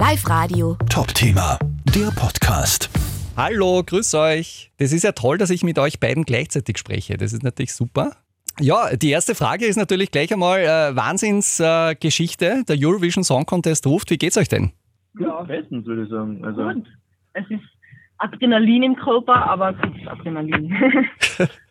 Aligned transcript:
Live 0.00 0.26
Radio. 0.30 0.78
Top-Thema, 0.88 1.58
der 1.94 2.10
Podcast. 2.18 2.88
Hallo, 3.36 3.82
grüß 3.84 4.14
euch. 4.14 4.72
Das 4.78 4.94
ist 4.94 5.04
ja 5.04 5.12
toll, 5.12 5.36
dass 5.36 5.50
ich 5.50 5.62
mit 5.62 5.78
euch 5.78 6.00
beiden 6.00 6.24
gleichzeitig 6.24 6.78
spreche. 6.78 7.18
Das 7.18 7.34
ist 7.34 7.42
natürlich 7.42 7.74
super. 7.74 8.12
Ja, 8.58 8.96
die 8.96 9.10
erste 9.10 9.34
Frage 9.34 9.66
ist 9.66 9.76
natürlich 9.76 10.10
gleich 10.10 10.32
einmal 10.32 10.60
äh, 10.60 10.96
Wahnsinnsgeschichte. 10.96 12.46
Äh, 12.46 12.64
der 12.64 12.78
Eurovision 12.80 13.24
Song 13.24 13.44
Contest 13.44 13.86
ruft. 13.86 14.10
Wie 14.10 14.16
geht's 14.16 14.38
euch 14.38 14.48
denn? 14.48 14.72
Ja, 15.18 15.42
bestens 15.42 15.84
würde 15.84 16.04
ich 16.04 16.08
sagen. 16.08 16.42
Also, 16.46 16.62
Gut. 16.62 16.86
Es 17.34 17.44
ist 17.50 17.68
Adrenalin 18.16 18.82
im 18.82 18.96
Körper, 18.96 19.50
aber 19.50 19.74
gutes 19.74 20.06
Adrenalin. 20.06 20.74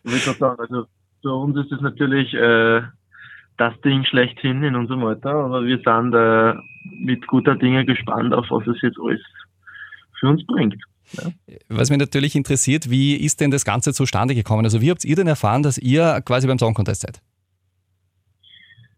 ich 0.04 0.26
würde 0.26 0.38
sagen, 0.38 0.60
also 0.60 0.84
für 1.20 1.34
uns 1.34 1.56
ist 1.56 1.72
es 1.72 1.80
natürlich 1.80 2.32
äh, 2.34 2.82
das 3.56 3.74
Ding 3.80 4.04
schlechthin 4.04 4.62
in 4.62 4.76
unserem 4.76 5.02
Alter, 5.02 5.34
aber 5.34 5.64
wir 5.64 5.78
sind 5.78 6.14
äh, 6.14 6.54
mit 6.84 7.26
guter 7.26 7.56
Dinge 7.56 7.84
gespannt 7.84 8.34
auf 8.34 8.46
was 8.50 8.66
es 8.66 8.80
jetzt 8.82 8.98
alles 9.00 9.20
für 10.18 10.28
uns 10.28 10.46
bringt. 10.46 10.76
Ja. 11.12 11.56
Was 11.68 11.90
mich 11.90 11.98
natürlich 11.98 12.36
interessiert, 12.36 12.90
wie 12.90 13.16
ist 13.16 13.40
denn 13.40 13.50
das 13.50 13.64
Ganze 13.64 13.92
zustande 13.92 14.34
gekommen? 14.34 14.64
Also 14.64 14.80
wie 14.80 14.90
habt 14.90 15.04
ihr 15.04 15.16
denn 15.16 15.26
erfahren, 15.26 15.62
dass 15.62 15.76
ihr 15.78 16.20
quasi 16.24 16.46
beim 16.46 16.58
Song 16.58 16.74
Contest 16.74 17.02
seid? 17.02 17.20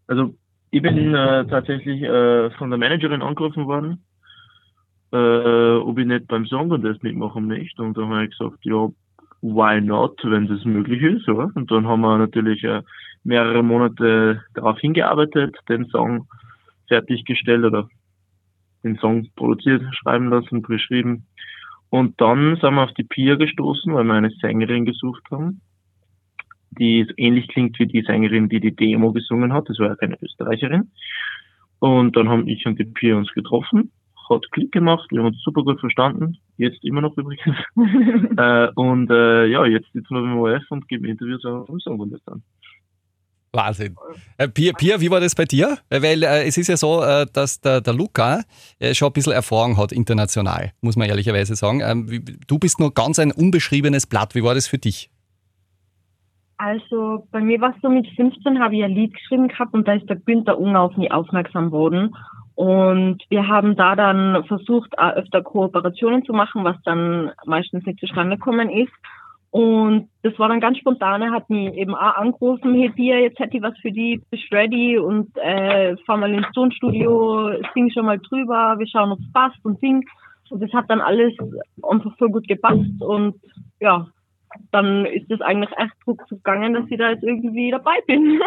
Also 0.07 0.35
ich 0.69 0.81
bin 0.81 1.13
äh, 1.13 1.45
tatsächlich 1.47 2.01
äh, 2.03 2.51
von 2.51 2.69
der 2.69 2.77
Managerin 2.77 3.21
angerufen 3.21 3.65
worden, 3.65 4.03
äh, 5.11 5.75
ob 5.77 5.97
ich 5.97 6.05
nicht 6.05 6.27
beim 6.27 6.45
Song 6.45 6.69
Contest 6.69 7.03
mitmachen 7.03 7.47
möchte. 7.47 7.81
Und 7.81 7.97
dann 7.97 8.09
habe 8.09 8.25
ich 8.25 8.37
gesagt, 8.37 8.63
ja, 8.63 8.89
why 9.41 9.81
not, 9.81 10.19
wenn 10.23 10.47
das 10.47 10.63
möglich 10.65 11.01
ist. 11.01 11.27
Ja. 11.27 11.49
Und 11.55 11.71
dann 11.71 11.87
haben 11.87 12.01
wir 12.01 12.17
natürlich 12.17 12.63
äh, 12.63 12.81
mehrere 13.23 13.63
Monate 13.63 14.41
darauf 14.53 14.79
hingearbeitet, 14.79 15.55
den 15.69 15.85
Song 15.87 16.27
fertiggestellt 16.87 17.65
oder 17.65 17.89
den 18.83 18.97
Song 18.97 19.27
produziert, 19.35 19.83
schreiben 19.95 20.29
lassen, 20.29 20.61
beschrieben. 20.61 21.25
Und 21.89 22.19
dann 22.19 22.57
sind 22.57 22.73
wir 22.73 22.83
auf 22.83 22.93
die 22.93 23.03
Pia 23.03 23.35
gestoßen, 23.35 23.93
weil 23.93 24.03
wir 24.03 24.13
eine 24.13 24.31
Sängerin 24.41 24.85
gesucht 24.85 25.23
haben, 25.31 25.61
die 26.71 27.07
ähnlich 27.17 27.47
klingt 27.47 27.77
wie 27.79 27.87
die 27.87 28.01
Sängerin, 28.01 28.49
die 28.49 28.59
die 28.59 28.75
Demo 28.75 29.13
gesungen 29.13 29.53
hat. 29.53 29.69
Das 29.69 29.79
war 29.79 29.89
ja 29.89 29.95
keine 29.95 30.17
Österreicherin. 30.21 30.91
Und 31.79 32.15
dann 32.15 32.29
haben 32.29 32.47
ich 32.47 32.65
und 32.65 32.79
die 32.79 32.85
Pia 32.85 33.15
uns 33.15 33.31
getroffen, 33.33 33.91
hat 34.29 34.49
Klick 34.51 34.71
gemacht, 34.71 35.07
wir 35.11 35.19
haben 35.19 35.27
uns 35.27 35.43
super 35.43 35.63
gut 35.63 35.79
verstanden, 35.79 36.37
jetzt 36.57 36.83
immer 36.83 37.01
noch 37.01 37.17
übrigens. 37.17 37.57
äh, 38.37 38.69
und 38.75 39.11
äh, 39.11 39.47
ja, 39.47 39.65
jetzt 39.65 39.91
sitzen 39.91 40.15
wir 40.15 40.21
beim 40.21 40.37
ORF 40.37 40.63
und 40.69 40.87
geben 40.87 41.05
Interviews 41.05 41.45
am 41.45 41.79
Song 41.79 42.09
dann. 42.25 42.41
Wahnsinn. 43.53 43.95
Äh, 44.37 44.47
Pia, 44.47 44.73
Pia, 44.73 44.99
wie 44.99 45.11
war 45.11 45.19
das 45.19 45.35
bei 45.35 45.45
dir? 45.45 45.77
Weil 45.89 46.23
äh, 46.23 46.47
es 46.47 46.57
ist 46.57 46.67
ja 46.67 46.77
so, 46.77 47.03
äh, 47.03 47.25
dass 47.31 47.61
der, 47.61 47.81
der 47.81 47.93
Luca 47.93 48.41
äh, 48.79 48.93
schon 48.93 49.09
ein 49.09 49.13
bisschen 49.13 49.33
Erfahrung 49.33 49.77
hat 49.77 49.91
international, 49.91 50.71
muss 50.81 50.95
man 50.95 51.07
ehrlicherweise 51.07 51.55
sagen. 51.55 51.81
Ähm, 51.81 52.09
wie, 52.09 52.19
du 52.19 52.57
bist 52.57 52.79
nur 52.79 52.93
ganz 52.93 53.19
ein 53.19 53.31
unbeschriebenes 53.31 54.07
Blatt. 54.07 54.35
Wie 54.35 54.43
war 54.43 54.55
das 54.55 54.67
für 54.67 54.79
dich? 54.79 55.09
Also 56.57 57.27
bei 57.31 57.41
mir 57.41 57.59
war 57.61 57.71
es 57.75 57.81
so, 57.81 57.89
mit 57.89 58.07
15 58.15 58.59
habe 58.59 58.75
ich 58.75 58.83
ein 58.83 58.91
Lied 58.91 59.13
geschrieben 59.13 59.47
gehabt 59.47 59.73
und 59.73 59.87
da 59.87 59.93
ist 59.93 60.09
der 60.09 60.15
Günther 60.15 60.57
Unger 60.57 60.81
auf 60.81 60.97
mich 60.97 61.11
aufmerksam 61.11 61.71
worden. 61.71 62.15
Und 62.55 63.23
wir 63.29 63.47
haben 63.47 63.75
da 63.75 63.95
dann 63.95 64.45
versucht, 64.45 64.97
auch 64.97 65.13
öfter 65.13 65.41
Kooperationen 65.41 66.23
zu 66.23 66.33
machen, 66.33 66.63
was 66.63 66.77
dann 66.85 67.31
meistens 67.45 67.85
nicht 67.85 67.99
zustande 67.99 68.37
gekommen 68.37 68.69
ist. 68.69 68.93
Und 69.53 70.09
das 70.23 70.33
war 70.39 70.49
dann 70.49 70.59
ganz 70.59 70.79
spontan. 70.79 71.21
Er 71.21 71.29
hat 71.29 71.47
mich 71.51 71.71
eben 71.75 71.93
auch 71.93 72.15
angerufen, 72.15 72.73
hey 72.73 72.89
Pia, 72.89 73.17
jetzt 73.19 73.37
hätte 73.37 73.57
ich 73.57 73.61
was 73.61 73.77
für 73.83 73.91
die, 73.91 74.19
bist 74.31 74.51
ready 74.51 74.97
und 74.97 75.29
äh, 75.37 75.95
fahr 76.07 76.17
mal 76.17 76.33
ins 76.33 76.51
Tonstudio, 76.55 77.51
sing 77.75 77.91
schon 77.91 78.07
mal 78.07 78.17
drüber, 78.17 78.73
wir 78.79 78.87
schauen, 78.87 79.11
ob 79.11 79.19
es 79.19 79.31
passt 79.31 79.63
und 79.63 79.79
sing. 79.79 80.03
Und 80.49 80.59
das 80.59 80.73
hat 80.73 80.89
dann 80.89 81.01
alles 81.01 81.33
einfach 81.87 82.15
so 82.17 82.29
gut 82.29 82.47
gepasst 82.47 82.99
und 82.99 83.39
ja, 83.79 84.07
dann 84.71 85.05
ist 85.05 85.29
es 85.29 85.39
eigentlich 85.41 85.69
echt 85.77 85.93
ruckzuck 86.07 86.43
gegangen, 86.43 86.73
dass 86.73 86.89
ich 86.89 86.97
da 86.97 87.11
jetzt 87.11 87.23
irgendwie 87.23 87.69
dabei 87.69 88.01
bin. 88.07 88.41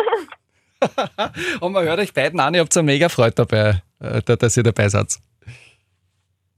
und 1.60 1.72
man 1.72 1.84
hört 1.84 2.00
euch 2.00 2.14
beiden 2.14 2.41
an, 2.41 2.54
ihr 2.54 2.62
habt 2.62 2.72
so 2.72 2.82
mega 2.82 3.09
Freude 3.09 3.47
dabei, 3.47 3.80
äh, 4.00 4.22
dass 4.22 4.56
ihr 4.56 4.64
dabei 4.64 4.88
seid. 4.88 5.20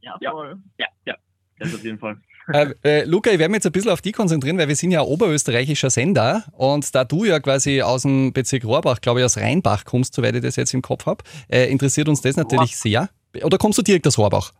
Ja, 0.01 0.17
voll. 0.31 0.57
Ja, 0.79 0.87
ja, 1.05 1.17
das 1.59 1.75
auf 1.75 1.85
jeden 1.85 1.99
Fall. 1.99 2.17
Äh, 2.53 2.75
äh, 2.83 3.05
Luca, 3.05 3.31
ich 3.31 3.39
werde 3.39 3.51
mich 3.51 3.59
jetzt 3.59 3.67
ein 3.67 3.73
bisschen 3.73 3.91
auf 3.91 4.01
die 4.01 4.13
konzentrieren, 4.13 4.59
weil 4.59 4.69
wir 4.69 4.77
sind 4.77 4.91
ja 4.91 5.01
ein 5.01 5.07
oberösterreichischer 5.07 5.91
Sender 5.91 6.45
und 6.53 6.95
da 6.95 7.05
du 7.05 7.25
ja 7.25 7.41
quasi 7.41 7.83
aus 7.83 8.03
dem 8.03 8.33
Bezirk 8.33 8.65
Rohrbach, 8.65 9.01
glaube 9.01 9.21
ich, 9.21 9.27
aus 9.27 9.37
Rheinbach 9.37 9.85
kommst, 9.85 10.15
soweit 10.15 10.35
ich 10.35 10.43
das 10.43 10.57
jetzt 10.57 10.73
im 10.73 10.83
Kopf 10.83 11.07
habe, 11.07 11.23
äh, 11.49 11.71
interessiert 11.71 12.09
uns 12.09 12.23
das 12.23 12.37
natürlich 12.37 12.77
sehr. 12.77 13.11
Oder 13.43 13.59
kommst 13.59 13.79
du 13.79 13.83
direkt 13.83 14.07
aus 14.07 14.19
Rohrbach? 14.19 14.53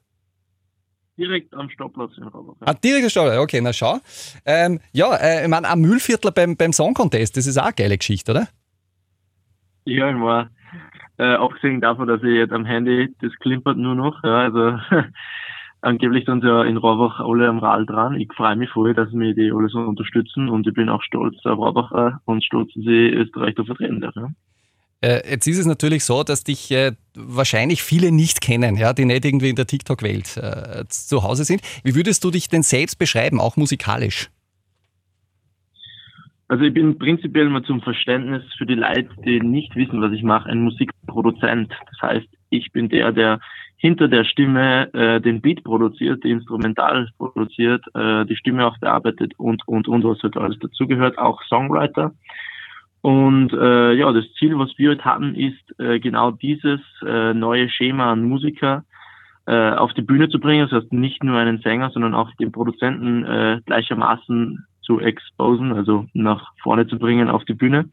Direkt 1.17 1.55
am 1.55 1.71
Stoppplatz 1.71 2.13
in 2.19 2.25
Rohrbach. 2.25 2.57
Ja. 2.61 2.67
Ah, 2.67 2.75
direkt 2.75 3.05
am 3.05 3.11
Stoppplatz, 3.11 3.39
okay, 3.39 3.61
na 3.63 3.73
schau. 3.73 3.99
Ähm, 4.45 4.81
ja, 4.93 5.15
äh, 5.17 5.43
ich 5.45 5.49
meine, 5.49 5.69
am 5.69 5.81
Mühlviertler 5.81 6.31
beim, 6.31 6.57
beim 6.57 6.73
Song 6.73 6.95
Contest, 6.95 7.37
das 7.37 7.47
ist 7.47 7.59
auch 7.59 7.65
eine 7.65 7.75
geile 7.75 7.97
Geschichte, 7.97 8.33
oder? 8.33 8.49
Ja, 9.87 10.11
ich 10.11 10.21
war 10.21 10.51
äh, 11.17 11.35
abgesehen 11.35 11.81
davon, 11.81 12.07
dass 12.07 12.23
ich 12.23 12.37
jetzt 12.37 12.53
am 12.53 12.65
Handy, 12.65 13.15
das 13.21 13.33
klimpert 13.41 13.77
nur 13.79 13.95
noch, 13.95 14.23
ja, 14.23 14.41
also 14.41 14.79
angeblich 15.81 16.25
sind 16.27 16.45
ja 16.45 16.65
in 16.65 16.77
Rohrbach 16.77 17.21
alle 17.21 17.49
am 17.49 17.59
Rad 17.59 17.89
dran. 17.89 18.21
Ich 18.21 18.33
freue 18.33 18.57
mich 18.57 18.71
voll, 18.71 18.95
dass 18.95 19.13
mir 19.13 19.35
die 19.35 19.53
alle 19.53 19.69
so 19.69 19.79
unterstützen 19.79 20.49
und 20.49 20.67
ich 20.67 20.75
bin 20.75 20.89
auch 20.89 21.03
stolz 21.03 21.37
auf 21.45 21.59
Rohrbach 21.59 22.21
und 22.25 22.45
stolz, 22.45 22.73
dass 22.75 22.85
ich 22.85 23.13
Österreich 23.13 23.55
da 23.55 23.65
vertreten 23.65 24.01
darf. 24.01 24.15
Ja. 24.17 24.31
Äh, 25.01 25.31
jetzt 25.31 25.47
ist 25.47 25.59
es 25.59 25.67
natürlich 25.67 26.05
so, 26.05 26.25
dass 26.25 26.43
dich 26.43 26.71
äh, 26.73 26.93
wahrscheinlich 27.15 27.83
viele 27.83 28.11
nicht 28.11 28.41
kennen, 28.41 28.77
ja, 28.77 28.93
die 28.93 29.05
nicht 29.05 29.25
irgendwie 29.25 29.51
in 29.51 29.57
der 29.57 29.67
TikTok-Welt 29.67 30.37
äh, 30.37 30.85
zu 30.89 31.23
Hause 31.23 31.45
sind. 31.45 31.61
Wie 31.85 31.95
würdest 31.95 32.25
du 32.25 32.31
dich 32.31 32.49
denn 32.49 32.63
selbst 32.63 32.99
beschreiben, 32.99 33.41
auch 33.41 33.57
musikalisch? 33.57 34.29
Also 36.49 36.65
ich 36.65 36.73
bin 36.73 36.99
prinzipiell 36.99 37.49
mal 37.49 37.63
zum 37.63 37.83
Verständnis 37.83 38.43
für 38.57 38.67
die 38.67 38.75
Leute, 38.75 39.11
die 39.25 39.39
nicht 39.41 39.77
wissen, 39.77 40.01
was 40.01 40.13
ich 40.13 40.23
mache, 40.23 40.49
ein 40.49 40.63
Musikproduzent. 40.63 41.71
Das 41.91 42.11
heißt, 42.11 42.29
ich 42.51 42.73
bin 42.73 42.89
der, 42.89 43.13
der 43.13 43.39
hinter 43.79 44.09
der 44.09 44.25
Stimme 44.25 44.93
äh, 44.93 45.21
den 45.21 45.41
Beat 45.41 45.63
produziert, 45.65 46.25
die 46.25 46.31
Instrumental 46.31 47.09
produziert, 47.17 47.85
äh, 47.95 48.27
die 48.27 48.37
Stimme 48.37 48.67
auch 48.67 48.77
bearbeitet 48.79 49.33
und, 49.39 49.67
und, 49.67 49.89
und, 49.89 50.05
was 50.05 50.23
halt 50.23 50.37
alles 50.37 50.59
dazugehört, 50.59 51.17
auch 51.17 51.41
Songwriter. 51.45 52.13
Und 53.01 53.53
äh, 53.53 53.93
ja, 53.95 54.13
das 54.13 54.25
Ziel, 54.35 54.59
was 54.59 54.77
wir 54.77 54.91
heute 54.91 55.05
hatten, 55.05 55.37
ist 55.37 55.79
äh, 55.79 56.01
genau 56.01 56.33
dieses 56.33 56.81
äh, 57.07 57.33
neue 57.33 57.69
Schema 57.69 58.11
an 58.11 58.25
Musiker 58.25 58.85
äh, 59.47 59.71
auf 59.71 59.95
die 59.95 60.03
Bühne 60.03 60.29
zu 60.29 60.41
bringen. 60.41 60.69
Das 60.69 60.83
heißt, 60.83 60.93
nicht 60.93 61.23
nur 61.23 61.39
einen 61.39 61.61
Sänger, 61.61 61.91
sondern 61.91 62.15
auch 62.15 62.35
den 62.35 62.51
Produzenten 62.51 63.25
äh, 63.25 63.61
gleichermaßen 63.65 64.67
zu 64.83 64.99
exposen, 64.99 65.73
also 65.73 66.07
nach 66.15 66.53
vorne 66.63 66.89
zu 66.89 66.99
bringen 66.99 67.31
auf 67.31 67.45
die 67.45 67.55
Bühne. 67.55 67.89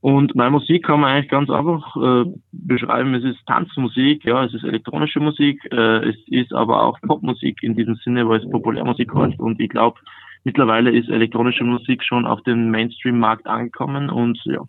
Und 0.00 0.36
meine 0.36 0.52
Musik 0.52 0.86
kann 0.86 1.00
man 1.00 1.10
eigentlich 1.10 1.30
ganz 1.30 1.50
einfach 1.50 1.96
äh, 1.96 2.24
beschreiben. 2.52 3.14
Es 3.14 3.24
ist 3.24 3.44
Tanzmusik, 3.46 4.24
ja, 4.24 4.44
es 4.44 4.54
ist 4.54 4.62
elektronische 4.62 5.18
Musik, 5.18 5.60
äh, 5.72 6.08
es 6.08 6.16
ist 6.28 6.52
aber 6.52 6.84
auch 6.84 7.00
Popmusik 7.00 7.62
in 7.62 7.74
diesem 7.74 7.96
Sinne, 7.96 8.28
weil 8.28 8.40
es 8.40 8.50
Populärmusik 8.50 9.12
heißt. 9.12 9.40
Und 9.40 9.60
ich 9.60 9.68
glaube, 9.68 9.98
mittlerweile 10.44 10.92
ist 10.92 11.08
elektronische 11.08 11.64
Musik 11.64 12.04
schon 12.04 12.26
auf 12.26 12.40
dem 12.42 12.70
Mainstream-Markt 12.70 13.46
angekommen 13.46 14.08
und 14.08 14.38
ja, 14.44 14.60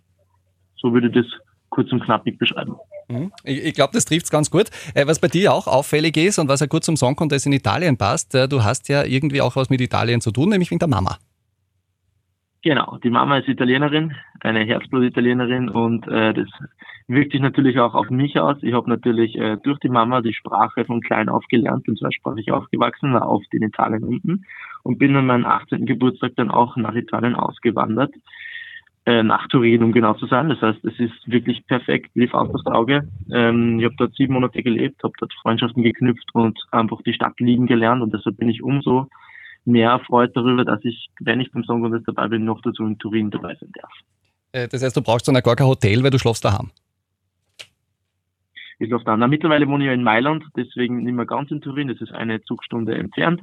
so 0.77 0.93
würde 0.93 1.07
ich 1.07 1.13
das 1.13 1.25
kurz 1.69 1.91
und 1.91 2.03
knappig 2.03 2.39
beschreiben. 2.39 2.75
Mhm. 3.07 3.31
Ich, 3.43 3.63
ich 3.65 3.73
glaube, 3.75 3.93
das 3.93 4.05
trifft 4.05 4.25
es 4.25 4.31
ganz 4.31 4.49
gut. 4.49 4.71
Äh, 4.95 5.05
was 5.05 5.19
bei 5.19 5.27
dir 5.27 5.53
auch 5.53 5.67
auffällig 5.67 6.17
ist 6.17 6.39
und 6.39 6.47
was 6.47 6.59
ja 6.59 6.67
kurz 6.67 6.85
zum 6.85 6.97
Song 6.97 7.15
Contest 7.15 7.45
in 7.45 7.53
Italien 7.53 7.97
passt, 7.97 8.33
äh, 8.33 8.47
du 8.47 8.63
hast 8.63 8.89
ja 8.89 9.03
irgendwie 9.03 9.41
auch 9.41 9.55
was 9.55 9.69
mit 9.69 9.81
Italien 9.81 10.21
zu 10.21 10.31
tun, 10.31 10.49
nämlich 10.49 10.71
wegen 10.71 10.79
der 10.79 10.87
Mama. 10.87 11.17
Genau, 12.61 12.97
die 13.01 13.09
Mama 13.09 13.37
ist 13.37 13.47
Italienerin, 13.47 14.13
eine 14.41 14.65
Herzblut-Italienerin 14.65 15.69
und 15.69 16.05
äh, 16.09 16.33
das 16.33 16.47
wirkt 17.07 17.31
sich 17.31 17.39
natürlich 17.39 17.79
auch 17.79 17.93
auf 17.95 18.09
mich 18.09 18.37
aus. 18.37 18.57
Ich 18.61 18.73
habe 18.73 18.89
natürlich 18.89 19.37
äh, 19.37 19.55
durch 19.63 19.79
die 19.79 19.87
Mama 19.87 20.19
die 20.21 20.33
Sprache 20.33 20.83
von 20.83 20.99
klein 20.99 21.29
auf 21.29 21.45
gelernt, 21.47 21.85
bin 21.85 21.95
zweisprachig 21.95 22.51
aufgewachsen, 22.51 23.13
war 23.13 23.29
oft 23.29 23.47
in 23.53 23.63
Italien 23.63 24.03
unten 24.03 24.45
und 24.83 24.97
bin 24.99 25.15
an 25.15 25.27
meinem 25.27 25.45
18. 25.45 25.85
Geburtstag 25.85 26.33
dann 26.35 26.51
auch 26.51 26.75
nach 26.75 26.95
Italien 26.95 27.35
ausgewandert, 27.35 28.13
äh, 29.05 29.23
nach 29.23 29.47
Turin, 29.47 29.81
um 29.81 29.93
genau 29.93 30.15
zu 30.15 30.25
sein. 30.25 30.49
Das 30.49 30.61
heißt, 30.61 30.83
es 30.83 30.99
ist 30.99 31.31
wirklich 31.31 31.65
perfekt, 31.65 32.11
lief 32.15 32.33
auf 32.33 32.51
das 32.51 32.65
Auge. 32.65 33.07
Ähm, 33.31 33.79
ich 33.79 33.85
habe 33.85 33.95
dort 33.97 34.15
sieben 34.15 34.33
Monate 34.33 34.61
gelebt, 34.63 35.01
habe 35.01 35.13
dort 35.17 35.33
Freundschaften 35.41 35.81
geknüpft 35.81 36.27
und 36.33 36.59
einfach 36.71 37.01
die 37.03 37.13
Stadt 37.13 37.39
lieben 37.39 37.67
gelernt 37.67 38.01
und 38.01 38.13
deshalb 38.13 38.35
bin 38.35 38.49
ich 38.49 38.61
umso 38.61 39.07
mehr 39.69 39.91
erfreut 39.91 40.35
darüber, 40.35 40.65
dass 40.65 40.83
ich, 40.83 41.09
wenn 41.19 41.39
ich 41.39 41.51
beim 41.51 41.63
Song 41.63 41.81
Contest 41.81 42.07
dabei 42.07 42.27
bin, 42.27 42.45
noch 42.45 42.61
dazu 42.61 42.85
in 42.85 42.97
Turin 42.97 43.31
dabei 43.31 43.55
sein 43.59 43.71
darf. 43.73 43.91
Äh, 44.51 44.67
das 44.67 44.83
heißt, 44.83 44.97
du 44.97 45.01
brauchst 45.01 45.27
dann 45.27 45.35
gar 45.35 45.55
kein 45.55 45.67
Hotel, 45.67 46.03
weil 46.03 46.11
du 46.11 46.19
schlafst 46.19 46.43
daheim. 46.43 46.71
Ich 48.79 48.87
schlafe 48.87 49.05
daheim. 49.05 49.29
Mittlerweile 49.29 49.67
wohne 49.67 49.83
ich 49.83 49.87
ja 49.87 49.93
in 49.93 50.03
Mailand, 50.03 50.43
deswegen 50.55 51.03
nicht 51.03 51.13
mehr 51.13 51.25
ganz 51.25 51.51
in 51.51 51.61
Turin, 51.61 51.87
das 51.87 52.01
ist 52.01 52.11
eine 52.11 52.41
Zugstunde 52.41 52.95
entfernt. 52.95 53.41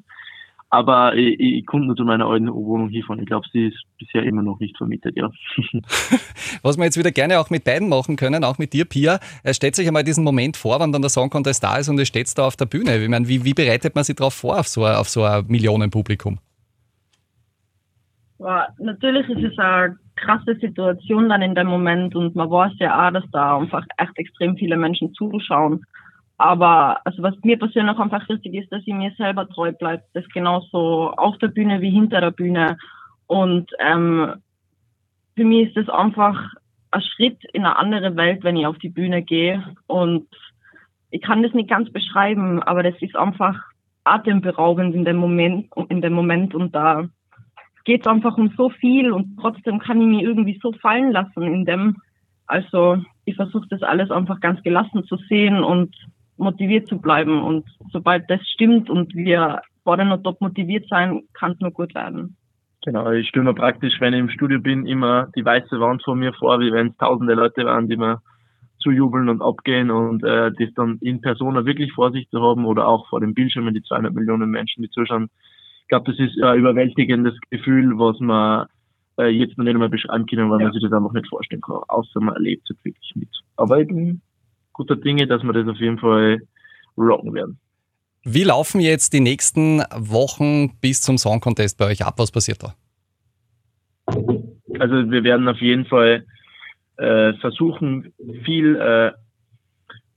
Aber 0.77 1.15
ich, 1.15 1.41
ich 1.41 1.65
konnte 1.65 1.87
nur 1.87 1.97
zu 1.97 2.05
meiner 2.05 2.27
alten 2.27 2.53
Wohnung 2.53 2.91
hinfahren. 2.91 3.23
Ich 3.23 3.27
glaube, 3.27 3.47
sie 3.51 3.69
ist 3.69 3.83
bisher 3.99 4.25
immer 4.25 4.43
noch 4.43 4.61
nicht 4.61 4.77
vermietet, 4.77 5.17
ja. 5.17 5.31
Was 6.63 6.77
wir 6.77 6.85
jetzt 6.85 6.99
wieder 6.99 7.13
gerne 7.13 7.41
auch 7.41 7.49
mit 7.49 7.65
beiden 7.65 7.89
machen 7.89 8.17
können, 8.17 8.45
auch 8.45 8.59
mit 8.59 8.75
dir, 8.75 8.85
Pia, 8.85 9.19
stellt 9.53 9.75
sich 9.75 9.89
einmal 9.89 10.05
diesen 10.05 10.23
Moment 10.23 10.59
vor, 10.59 10.79
wenn 10.79 10.93
dann 10.93 11.01
der 11.01 11.09
Song 11.09 11.31
Contest 11.31 11.65
da 11.65 11.79
ist 11.79 11.89
und 11.89 11.99
es 11.99 12.09
steht 12.09 12.31
da 12.37 12.47
auf 12.47 12.57
der 12.57 12.67
Bühne. 12.67 13.03
Ich 13.03 13.09
meine, 13.09 13.27
wie, 13.27 13.43
wie 13.43 13.55
bereitet 13.55 13.95
man 13.95 14.05
sich 14.05 14.17
darauf 14.17 14.35
vor, 14.35 14.61
auf 14.61 14.69
so, 14.69 14.85
ein, 14.85 14.97
auf 14.97 15.09
so 15.09 15.23
ein 15.23 15.47
Millionenpublikum? 15.47 16.41
Ja, 18.39 18.69
natürlich 18.79 19.27
ist 19.31 19.53
es 19.53 19.59
eine 19.59 19.97
krasse 20.17 20.57
Situation 20.61 21.31
dann 21.31 21.41
in 21.41 21.55
dem 21.55 21.69
Moment 21.69 22.15
und 22.15 22.37
man 22.37 22.51
weiß 22.51 22.73
ja 22.81 23.09
auch, 23.09 23.13
dass 23.13 23.25
da 23.33 23.57
einfach 23.57 23.87
echt 23.97 24.19
extrem 24.19 24.59
viele 24.59 24.77
Menschen 24.77 25.15
zuschauen. 25.15 25.87
Aber 26.39 27.01
also 27.05 27.23
was 27.23 27.35
mir 27.43 27.59
persönlich 27.59 27.97
einfach 27.99 28.29
wichtig 28.29 28.55
ist, 28.55 28.71
dass 28.71 28.83
ich 28.85 28.95
mir 28.95 29.13
selber 29.17 29.49
treu 29.49 29.73
bleibe. 29.73 30.03
Das 30.13 30.29
genauso 30.29 31.11
auf 31.13 31.39
der 31.39 31.49
Bühne 31.49 31.81
wie 31.81 31.91
hinter 31.91 32.21
der 32.21 32.31
Bühne. 32.31 32.77
Und 33.27 33.71
ähm, 33.79 34.35
für 35.35 35.45
mich 35.45 35.69
ist 35.69 35.77
das 35.77 35.89
einfach 35.89 36.39
ein 36.91 37.03
Schritt 37.03 37.39
in 37.53 37.65
eine 37.65 37.77
andere 37.77 38.17
Welt, 38.17 38.45
wenn 38.45 38.57
ich 38.57 38.67
auf 38.67 38.79
die 38.79 38.91
Bühne 38.91 39.23
gehe. 39.23 39.77
Und 39.87 40.29
ich 41.11 41.23
kann 41.23 41.43
das 41.43 41.55
nicht 41.55 41.71
ganz 41.71 41.91
beschreiben, 41.91 42.63
aber 42.63 42.83
das 42.83 42.95
ist 43.01 43.17
einfach 43.17 43.59
atemberaubend 44.05 44.95
in 44.95 45.05
dem 45.05 45.17
Moment, 45.17 45.69
in 45.89 46.01
dem 46.01 46.13
Moment. 46.13 46.55
Und 46.55 46.75
da 46.75 47.09
geht 47.85 48.03
es 48.03 48.07
einfach 48.07 48.37
um 48.37 48.53
so 48.57 48.69
viel 48.69 49.13
und 49.13 49.39
trotzdem 49.41 49.79
kann 49.79 50.01
ich 50.01 50.07
mich 50.07 50.23
irgendwie 50.23 50.59
so 50.63 50.73
fallen 50.73 51.13
lassen 51.13 51.43
in 51.43 51.65
dem. 51.65 51.97
Also 52.47 52.99
ich 53.25 53.37
versuche 53.37 53.67
das 53.69 53.83
alles 53.83 54.11
einfach 54.11 54.41
ganz 54.41 54.63
gelassen 54.63 55.05
zu 55.05 55.17
sehen 55.29 55.63
und 55.63 55.95
motiviert 56.37 56.89
zu 56.89 56.99
bleiben. 56.99 57.43
Und 57.43 57.65
sobald 57.93 58.29
das 58.31 58.41
stimmt 58.55 58.91
und 58.91 59.15
wir 59.15 59.61
fordern 59.85 60.13
und 60.13 60.25
top 60.25 60.41
motiviert 60.41 60.87
sein, 60.89 61.23
kann 61.33 61.53
es 61.53 61.61
nur 61.61 61.71
gut 61.71 61.95
werden. 61.95 62.37
Genau, 62.85 63.11
ich 63.11 63.29
stelle 63.29 63.47
mir 63.47 63.55
praktisch, 63.55 64.01
wenn 64.01 64.15
ich 64.15 64.21
im 64.21 64.31
Studio 64.31 64.61
bin, 64.61 64.87
immer 64.87 65.29
die 65.35 65.45
weiße 65.45 65.81
Wand 65.81 66.05
vor 66.05 66.15
mir 66.15 66.33
vor, 66.35 66.61
wie 66.61 66.73
wenn 66.73 66.89
es 66.89 66.97
tausende 66.99 67.35
Leute 67.35 67.65
waren, 67.65 67.89
die 67.89 67.97
mir 67.97 68.21
zujubeln 68.79 69.29
und 69.29 69.43
abgehen 69.43 69.91
und 69.91 70.23
äh, 70.23 70.53
das 70.53 70.73
dann 70.75 70.99
in 71.01 71.21
Persona 71.21 71.65
wirklich 71.65 71.93
vor 71.93 72.13
sich 72.13 72.29
zu 72.31 72.41
haben 72.41 72.65
oder 72.65 72.87
auch 72.87 73.09
vor 73.09 73.21
dem 73.21 73.35
Bildschirm, 73.35 73.73
die 73.75 73.83
200 73.83 74.15
Millionen 74.15 74.51
Menschen, 74.51 74.83
die 74.83 74.91
zuschauen. 74.91 75.31
Ich 75.83 75.89
glaube, 75.89 76.13
das 76.13 76.21
ist 76.21 76.41
ein 76.41 76.59
überwältigendes 76.59 77.35
Gefühl, 77.51 77.99
was 77.99 78.21
man 78.21 78.67
äh, 79.19 79.29
jetzt 79.29 79.57
noch 79.59 79.65
nicht 79.65 79.75
einmal 79.75 79.89
beschreiben 79.89 80.27
können, 80.27 80.51
weil 80.51 80.61
ja. 80.61 80.67
man 80.67 80.73
sich 80.73 80.83
das 80.83 80.93
einfach 80.93 81.13
nicht 81.13 81.29
vorstellen 81.29 81.63
kann, 81.63 81.81
außer 81.89 82.21
man 82.21 82.35
erlebt 82.35 82.71
es 82.71 82.85
wirklich 82.85 83.13
mit. 83.17 83.31
Aber 83.57 83.81
ich 83.81 83.89
bin 83.89 84.21
guter 84.77 84.97
Dinge, 84.97 85.27
dass 85.27 85.43
wir 85.43 85.53
das 85.53 85.67
auf 85.67 85.79
jeden 85.79 85.99
Fall 85.99 86.43
rocken 86.97 87.33
werden. 87.35 87.59
Wie 88.25 88.45
laufen 88.45 88.81
jetzt 88.81 89.13
die 89.13 89.21
nächsten 89.21 89.83
Wochen 89.97 90.79
bis 90.81 91.01
zum 91.01 91.17
Song 91.17 91.41
Contest 91.41 91.79
bei 91.79 91.87
euch 91.87 92.05
ab? 92.05 92.15
Was 92.19 92.31
passiert 92.31 92.63
da? 92.63 92.75
Also 94.79 95.11
wir 95.11 95.25
werden 95.25 95.49
auf 95.49 95.61
jeden 95.61 95.87
Fall 95.87 96.27
äh, 96.97 97.33
versuchen, 97.35 98.13
viel 98.45 98.77
äh, 98.77 99.13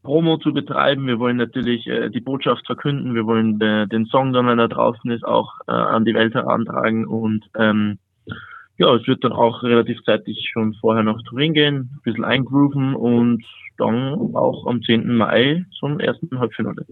Promo 0.04 0.38
zu 0.38 0.54
betreiben. 0.54 1.08
Wir 1.08 1.20
wollen 1.20 1.38
natürlich 1.38 1.88
äh, 1.88 2.10
die 2.10 2.22
Botschaft 2.22 2.66
verkünden. 2.66 3.16
Wir 3.16 3.26
wollen 3.26 3.62
äh, 3.62 3.88
den 3.88 4.06
Song 4.06 4.34
dann, 4.34 4.48
wenn 4.48 4.60
er 4.60 4.70
draußen 4.70 5.10
ist, 5.12 5.24
auch 5.24 5.54
äh, 5.68 5.72
an 5.72 6.04
die 6.04 6.14
Welt 6.14 6.34
herantragen. 6.34 7.06
Und 7.06 7.46
ähm, 7.56 8.00
ja, 8.80 8.96
es 8.96 9.06
wird 9.08 9.24
dann 9.26 9.34
auch 9.34 9.62
relativ 9.62 10.02
zeitig 10.06 10.50
schon 10.52 10.74
vorher 10.76 11.04
nach 11.04 11.22
Turin 11.24 11.54
gehen, 11.54 11.76
ein 11.76 12.02
bisschen 12.04 12.24
eingrooven 12.24 12.96
und 12.96 13.44
dann 13.78 14.36
auch 14.36 14.66
am 14.68 14.82
10. 14.82 15.16
Mai 15.16 15.66
zum 15.80 16.00
ersten 16.00 16.40
Halbfinale. 16.40 16.86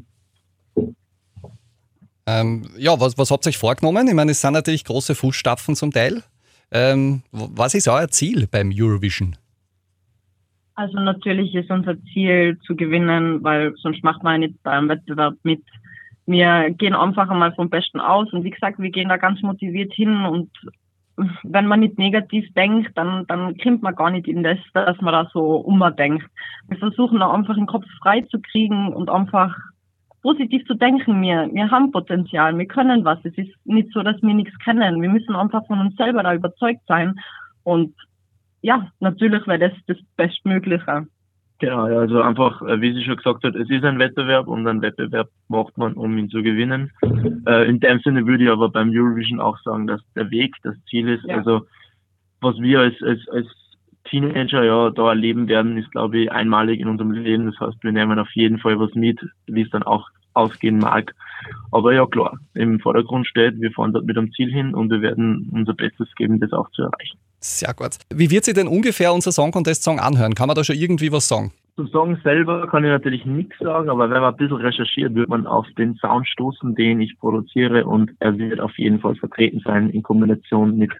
Ähm, 2.28 2.70
ja, 2.78 3.00
was, 3.00 3.18
was 3.18 3.32
habt 3.32 3.46
ihr 3.46 3.50
euch 3.50 3.58
vorgenommen? 3.58 4.06
Ich 4.06 4.14
meine, 4.14 4.32
es 4.32 4.42
sind 4.42 4.54
natürlich 4.54 4.84
große 4.84 5.16
Fußstapfen 5.16 5.76
zum 5.76 5.92
Teil. 5.92 6.24
Ähm, 6.72 7.24
was 7.32 7.74
ist 7.74 7.88
euer 7.88 8.10
Ziel 8.10 8.48
beim 8.52 8.72
Eurovision? 8.76 9.38
Also 10.76 11.00
natürlich 11.00 11.56
ist 11.56 11.72
unser 11.72 11.96
Ziel 12.14 12.60
zu 12.68 12.76
gewinnen, 12.76 13.44
weil 13.44 13.74
sonst 13.78 14.04
macht 14.04 14.24
man 14.24 14.42
nicht 14.42 14.62
beim 14.62 14.90
Wettbewerb 14.90 15.36
mit. 15.44 15.64
Wir 16.26 16.70
gehen 16.72 16.94
einfach 16.94 17.30
einmal 17.30 17.56
vom 17.56 17.70
Besten 17.70 18.02
aus 18.02 18.32
und 18.34 18.44
wie 18.44 18.50
gesagt, 18.50 18.78
wir 18.78 18.92
gehen 18.92 19.08
da 19.08 19.16
ganz 19.16 19.42
motiviert 19.42 19.94
hin 19.94 20.26
und 20.26 20.52
wenn 21.44 21.66
man 21.66 21.80
nicht 21.80 21.98
negativ 21.98 22.46
denkt, 22.54 22.92
dann, 22.96 23.26
dann 23.28 23.58
kommt 23.58 23.82
man 23.82 23.96
gar 23.96 24.12
nicht 24.12 24.28
in 24.28 24.44
das, 24.44 24.60
dass 24.74 25.02
man 25.02 25.14
da 25.14 25.30
so 25.34 25.58
umdenkt. 25.58 26.26
Wir 26.68 26.78
versuchen 26.78 27.22
einfach 27.22 27.56
den 27.56 27.66
Kopf 27.66 27.86
frei 28.02 28.22
zu 28.22 28.40
kriegen 28.40 28.94
und 28.94 29.10
einfach 29.10 29.56
positiv 30.22 30.66
zu 30.66 30.76
denken. 30.76 31.22
Wir, 31.22 31.50
wir 31.52 31.72
haben 31.72 31.92
Potenzial, 31.92 32.58
wir 32.58 32.68
können 32.68 33.04
was. 33.04 33.20
Es 33.24 33.38
ist 33.38 33.52
nicht 33.66 33.92
so, 33.94 34.04
dass 34.04 34.22
wir 34.22 34.34
nichts 34.34 34.58
kennen. 34.60 35.02
Wir 35.02 35.10
müssen 35.10 35.36
einfach 35.36 35.66
von 35.66 35.80
uns 35.80 35.96
selber 35.96 36.22
da 36.22 36.34
überzeugt 36.36 36.82
sein. 36.88 37.20
Und 37.64 37.96
ja, 38.62 38.92
natürlich 39.00 39.48
wäre 39.48 39.70
das 39.70 39.74
das 39.88 39.98
Bestmögliche. 40.18 41.08
Genau, 41.60 41.88
ja, 41.88 42.00
also 42.00 42.22
einfach, 42.22 42.62
äh, 42.62 42.80
wie 42.82 42.94
sie 42.94 43.04
schon 43.04 43.18
gesagt 43.18 43.44
hat, 43.44 43.56
es 43.56 43.70
ist 43.70 43.84
ein 43.84 43.98
Wettbewerb 43.98 44.48
und 44.48 44.68
ein 44.68 44.82
Wettbewerb 44.82 45.30
macht 45.48 45.76
man, 45.78 45.94
um 45.94 46.16
ihn 46.18 46.30
zu 46.30 46.44
gewinnen. 46.44 46.92
Äh, 47.48 47.68
in 47.68 47.80
dem 47.80 48.00
Sinne 48.00 48.28
würde 48.28 48.44
ich 48.44 48.50
aber 48.50 48.70
beim 48.70 48.92
Eurovision 48.92 49.40
auch 49.40 49.58
sagen, 49.64 49.88
dass 49.88 50.02
der 50.16 50.30
Weg 50.30 50.54
das 50.62 50.76
Ziel 50.88 51.10
ist. 51.10 51.26
Ja. 51.26 51.38
Also 51.38 51.66
was 52.42 52.58
wir 52.60 52.82
als, 52.82 53.02
als, 53.02 53.28
als 53.30 53.48
Teenager 54.04 54.64
ja 54.64 54.92
da 54.92 55.10
erleben 55.10 55.48
werden, 55.48 55.78
ist 55.78 55.92
glaube 55.92 56.20
ich 56.20 56.32
einmalig 56.32 56.80
in 56.80 56.90
unserem 56.90 57.12
Leben. 57.12 57.48
Das 57.48 57.60
heißt, 57.60 57.84
wir 57.84 57.92
nehmen 57.92 58.20
auf 58.20 58.32
jeden 58.34 58.60
Fall 58.60 58.80
was 58.80 58.94
mit, 58.94 59.20
wie 59.48 59.64
es 59.64 59.70
dann 59.72 59.84
auch 59.84 60.08
ausgehen 60.34 60.78
mag. 60.78 61.16
Aber 61.72 61.94
ja 61.94 62.06
klar, 62.06 62.38
im 62.54 62.80
Vordergrund 62.80 63.26
steht, 63.26 63.60
wir 63.60 63.72
fahren 63.72 63.94
dort 63.94 64.06
mit 64.06 64.16
dem 64.16 64.32
Ziel 64.32 64.52
hin 64.52 64.76
und 64.76 64.92
wir 64.92 65.02
werden 65.02 65.50
unser 65.52 65.74
Bestes 65.74 66.14
geben, 66.16 66.40
das 66.40 66.54
auch 66.54 66.70
zu 66.72 66.84
erreichen. 66.84 67.18
Sehr 67.40 67.74
gut. 67.74 67.98
Wie 68.14 68.30
wird 68.30 68.46
sich 68.46 68.54
denn 68.54 68.68
ungefähr 68.68 69.14
unser 69.14 69.32
Song 69.32 69.52
Contest 69.52 69.84
Song 69.84 70.00
anhören? 70.00 70.34
Kann 70.36 70.48
man 70.48 70.56
da 70.56 70.64
schon 70.64 70.76
irgendwie 70.76 71.12
was 71.12 71.28
sagen? 71.28 71.52
Zum 71.76 71.88
Song 71.90 72.18
selber 72.24 72.68
kann 72.68 72.84
ich 72.84 72.90
natürlich 72.90 73.24
nichts 73.26 73.56
sagen, 73.60 73.90
aber 73.90 74.10
wenn 74.10 74.22
man 74.22 74.34
ein 74.34 74.38
bisschen 74.38 74.58
recherchiert, 74.58 75.14
wird 75.14 75.30
man 75.30 75.46
auf 75.46 75.68
den 75.78 75.96
Sound 75.98 76.28
stoßen, 76.28 76.74
den 76.74 77.00
ich 77.00 77.16
produziere 77.20 77.86
und 77.86 78.12
er 78.20 78.36
wird 78.40 78.60
auf 78.60 78.76
jeden 78.78 79.00
Fall 79.00 79.16
vertreten 79.16 79.62
sein 79.64 79.92
in 79.92 80.02
Kombination 80.02 80.76
mit 80.76 80.92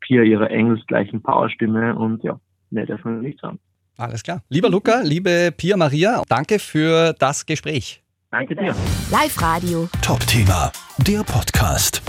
Pia 0.00 0.22
ihrer 0.22 0.50
engelsgleichen 0.50 1.22
Powerstimme 1.22 1.94
und 1.94 2.24
ja, 2.24 2.40
mehr 2.70 2.84
darf 2.84 3.04
man 3.04 3.20
nicht 3.20 3.38
sagen. 3.38 3.60
Alles 3.96 4.24
klar. 4.24 4.42
Lieber 4.48 4.68
Luca, 4.68 5.02
liebe 5.02 5.52
Pia 5.56 5.76
Maria, 5.76 6.22
danke 6.28 6.58
für 6.58 7.14
das 7.16 7.46
Gespräch. 7.46 8.02
Danke 8.32 8.56
dir. 8.56 8.74
Live 9.12 9.40
Radio. 9.40 9.88
Top 10.02 10.26
Thema, 10.26 10.72
der 11.06 11.22
Podcast. 11.22 12.02